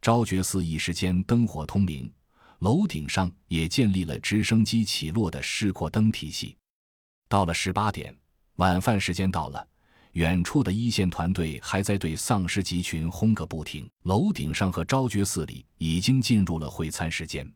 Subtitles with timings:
[0.00, 2.10] 昭觉寺一时间灯火通明，
[2.60, 6.56] 楼顶上也建立了直升机起落的示廓灯体系。
[7.28, 8.16] 到了十八点，
[8.56, 9.66] 晚饭时间到了，
[10.12, 13.86] 远处的一线团队还在对丧尸集群轰个不停。
[14.04, 17.46] 楼顶上和昭觉寺里已经进入了会餐时间，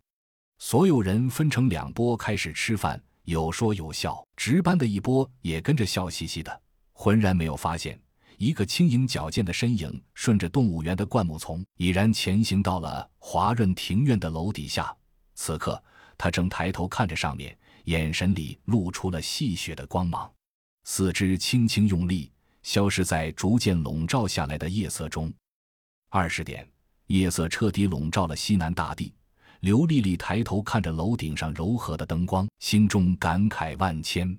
[0.58, 4.22] 所有人分成两波开始吃饭，有说有笑。
[4.36, 6.60] 值班的一波也跟着笑嘻嘻的，
[6.92, 7.98] 浑然没有发现
[8.44, 14.94] 一个轻盈矫健的身影顺着动物园的灌木丛已然前行到了华润庭院的楼底下。
[15.34, 15.82] 此刻，
[16.18, 17.56] 他正抬头看着上面。
[17.84, 20.30] 眼神里露出了戏谑的光芒，
[20.84, 22.30] 四肢轻轻用力，
[22.62, 25.32] 消失在逐渐笼罩下来的夜色中。
[26.10, 26.68] 二十点，
[27.06, 29.14] 夜色彻底笼罩了西南大地。
[29.60, 34.38] 刘丽丽抬头看着楼顶上柔和的灯光，心中感慨万千。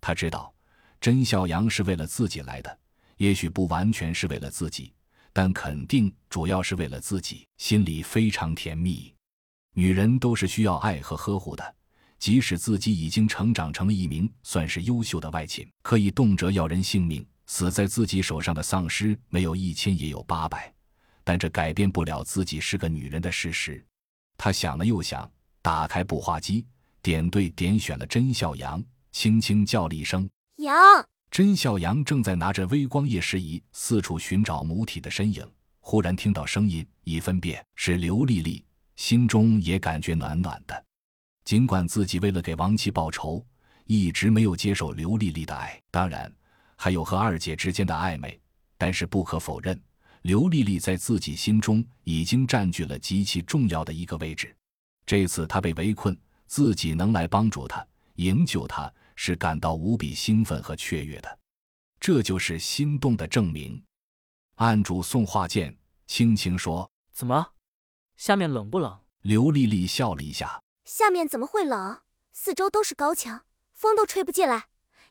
[0.00, 0.54] 她知道，
[0.98, 2.78] 甄笑阳是为了自己来的，
[3.16, 4.92] 也许不完全是为了自己，
[5.32, 7.46] 但肯定主要是为了自己。
[7.58, 9.14] 心里非常甜蜜。
[9.74, 11.74] 女人都是需要爱和呵护的。
[12.16, 20.72] 即使自己已经成长成了一名算是优秀的外勤，可以动辄要人性命，死在自己手上的丧尸没有一千也有八百，
[21.22, 23.84] 但这改变不了自己是个女人的事实。
[24.38, 26.64] 他想了又想，打开步话机，
[27.02, 30.26] 点对点选了甄笑阳，轻轻叫了一声
[30.58, 30.74] “阳”。
[31.34, 35.44] 甄孝阳正在拿着微光夜视仪四处寻找母体的身影，
[35.80, 40.84] 忽然听到声音，一分辨是刘丽丽，心中也感觉暖暖的。
[41.44, 43.44] 尽管自己为了给王琦报仇，
[43.86, 46.32] 一直没有接受刘丽丽的爱，当然
[46.76, 48.40] 还有和二姐之间的暧昧，
[48.78, 49.76] 但是不可否认，
[50.22, 54.54] 刘丽丽在自己心中已经占据了极其重要的一个位置。
[55.04, 61.38] 这次她被围困，自己能来帮助她、营救她，是感到无比兴奋和雀跃的。
[62.00, 63.82] 这就是心动的证明。
[64.56, 67.52] 案主宋化剑轻轻说：“怎么，
[68.16, 70.62] 下面冷不冷？”刘丽丽笑了一下。
[70.84, 72.02] 下面怎么会冷？
[72.32, 74.66] 四周都是高墙，风都吹不进来。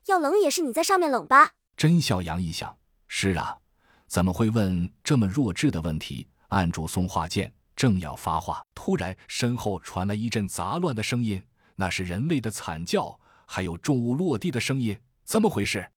[0.06, 1.54] 要冷也是你在上面冷吧？
[1.76, 3.58] 甄小阳一想，是啊，
[4.06, 6.28] 怎么会问这么弱智的问题？
[6.50, 11.42] 按住松化剑，正要发话，突然身后传来一阵杂乱的声音，
[11.76, 14.98] 那是人类的惨叫，还有重物落地的声音。
[15.24, 15.90] 怎么回事？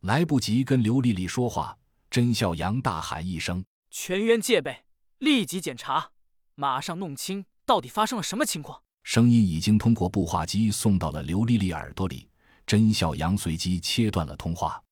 [0.00, 1.76] 来不及跟刘丽丽说话，
[2.10, 4.84] 甄笑阳大喊一声：“全员戒备，
[5.18, 6.12] 立即检查，
[6.54, 12.28] 马上弄清到底发生了什么情况。”声音已经通过步话机送到了刘丽丽耳朵里，
[12.66, 14.82] 甄笑阳随即切断了通话。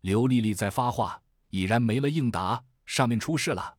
[0.00, 1.20] 刘丽丽在发话，
[1.50, 3.76] 已然没了应答，上面出事了。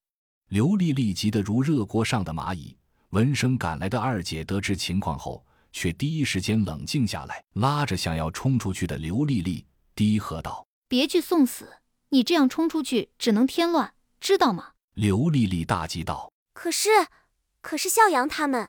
[0.49, 2.77] 刘丽丽急得如热锅上的蚂蚁。
[3.09, 9.65] 闻声赶来的二姐得知情况后，却第一时间冷静下来，拉着想要冲出去的刘丽丽，
[9.95, 11.77] 低喝道：“别去送死！
[12.09, 16.89] 你这样冲出去，只能添乱，知道吗？”刘丽丽大急道：“可是，
[17.61, 18.67] 可是笑阳他们……”